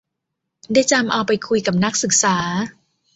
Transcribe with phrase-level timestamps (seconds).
[0.73, 2.35] ได้จำเอาไปคุยกับนักศึกษา